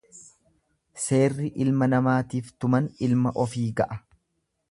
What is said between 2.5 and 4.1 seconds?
tuman ilma ofii ga'a.